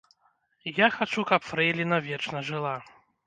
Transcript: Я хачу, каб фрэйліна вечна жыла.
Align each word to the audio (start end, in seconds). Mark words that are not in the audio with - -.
Я 0.77 0.87
хачу, 0.95 1.25
каб 1.33 1.41
фрэйліна 1.49 2.01
вечна 2.09 2.43
жыла. 2.51 2.75